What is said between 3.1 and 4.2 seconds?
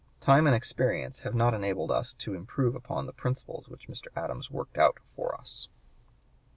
principles which Mr.